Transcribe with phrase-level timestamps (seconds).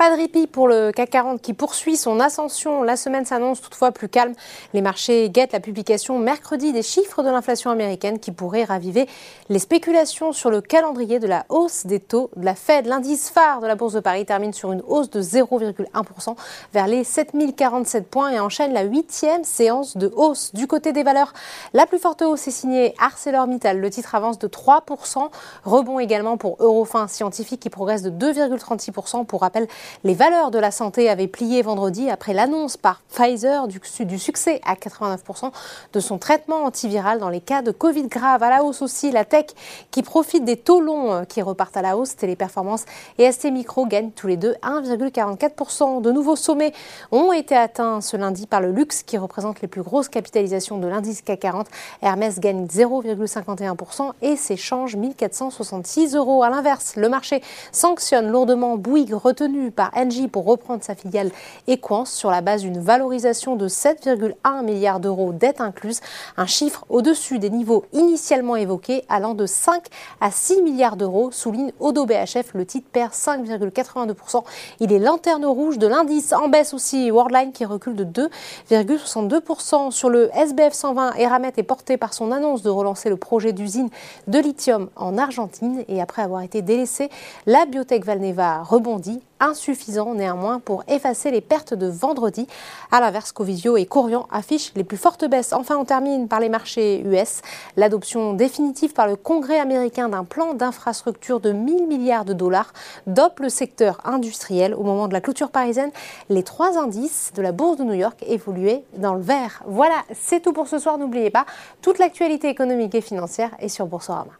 [0.00, 2.82] Pas de répit pour le CAC 40 qui poursuit son ascension.
[2.82, 4.32] La semaine s'annonce toutefois plus calme.
[4.72, 9.06] Les marchés guettent la publication mercredi des chiffres de l'inflation américaine qui pourraient raviver
[9.50, 12.86] les spéculations sur le calendrier de la hausse des taux de la Fed.
[12.86, 16.34] L'indice phare de la Bourse de Paris termine sur une hausse de 0,1%
[16.72, 20.54] vers les 7047 points et enchaîne la huitième séance de hausse.
[20.54, 21.34] Du côté des valeurs,
[21.74, 23.78] la plus forte hausse est signée ArcelorMittal.
[23.78, 25.28] Le titre avance de 3%.
[25.66, 29.26] Rebond également pour Eurofin Scientifique qui progresse de 2,36%.
[29.26, 29.68] Pour rappel,
[30.04, 34.74] les valeurs de la santé avaient plié vendredi après l'annonce par Pfizer du, succès à
[34.74, 35.50] 89%
[35.92, 38.42] de son traitement antiviral dans les cas de Covid grave.
[38.42, 39.46] À la hausse aussi, la tech
[39.90, 42.84] qui profite des taux longs euh, qui repartent à la hausse, Téléperformance
[43.18, 46.00] et ST Micro gagnent tous les deux 1,44%.
[46.00, 46.72] De nouveaux sommets
[47.10, 50.86] ont été atteints ce lundi par le luxe qui représente les plus grosses capitalisations de
[50.86, 51.66] l'indice CAC 40.
[52.02, 56.42] Hermès gagne 0,51% et s'échange 1466 euros.
[56.42, 61.30] À l'inverse, le marché sanctionne lourdement Bouygues retenu par Engie pour reprendre sa filiale
[61.66, 66.00] Equance sur la base d'une valorisation de 7,1 milliards d'euros dette incluse,
[66.36, 69.86] un chiffre au-dessus des niveaux initialement évoqués allant de 5
[70.20, 72.54] à 6 milliards d'euros, souligne Odo BHF.
[72.54, 74.44] Le titre perd 5,82%.
[74.80, 77.10] Il est lanterne rouge de l'indice en baisse aussi.
[77.10, 78.28] Worldline qui recule de
[78.70, 81.14] 2,62% sur le SBF 120.
[81.14, 83.88] Eramet est porté par son annonce de relancer le projet d'usine
[84.26, 87.10] de lithium en Argentine et après avoir été délaissé,
[87.46, 92.46] la biotech Valneva rebondit insuffisant néanmoins pour effacer les pertes de vendredi.
[92.92, 95.52] A l'inverse, Covisio et Corian affichent les plus fortes baisses.
[95.52, 97.40] Enfin, on termine par les marchés US.
[97.76, 102.72] L'adoption définitive par le Congrès américain d'un plan d'infrastructure de 1000 milliards de dollars
[103.06, 104.74] dope le secteur industriel.
[104.74, 105.90] Au moment de la clôture parisienne,
[106.28, 109.62] les trois indices de la Bourse de New York évoluaient dans le vert.
[109.66, 110.98] Voilà, c'est tout pour ce soir.
[110.98, 111.46] N'oubliez pas,
[111.82, 114.32] toute l'actualité économique et financière est sur Boursorama.